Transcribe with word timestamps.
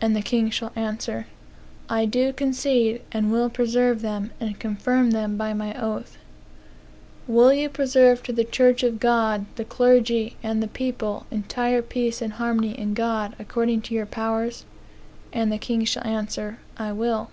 (And 0.00 0.16
the 0.16 0.22
king 0.22 0.48
shall 0.48 0.72
answer,) 0.74 1.26
I 1.86 2.06
do 2.06 2.32
concede, 2.32 3.02
and 3.12 3.30
will 3.30 3.50
preserve 3.50 4.00
them, 4.00 4.30
and 4.40 4.58
confirm 4.58 5.10
them 5.10 5.36
by 5.36 5.52
my 5.52 5.78
oath. 5.78 6.16
Will 7.26 7.52
yon 7.52 7.68
preserve 7.68 8.22
to 8.22 8.32
the 8.32 8.44
church 8.46 8.82
of 8.82 8.98
God, 8.98 9.44
the 9.56 9.66
clergy, 9.66 10.38
and 10.42 10.62
the 10.62 10.68
people, 10.68 11.26
entire 11.30 11.82
peace 11.82 12.22
and 12.22 12.32
harmony 12.32 12.72
in 12.78 12.94
God, 12.94 13.36
according 13.38 13.82
to 13.82 13.94
your 13.94 14.06
powers? 14.06 14.64
(And 15.34 15.52
the 15.52 15.58
king 15.58 15.84
shall 15.84 16.06
answer,) 16.06 16.56
I 16.78 16.92
will. 16.92 17.28